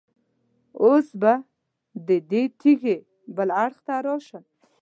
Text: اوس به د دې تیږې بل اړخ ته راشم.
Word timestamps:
اوس 0.83 1.07
به 1.21 1.33
د 2.07 2.09
دې 2.29 2.43
تیږې 2.59 2.97
بل 3.35 3.49
اړخ 3.63 3.77
ته 3.87 3.93
راشم. 4.05 4.43